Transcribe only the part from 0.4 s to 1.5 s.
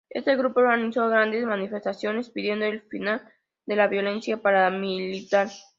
organizó grandes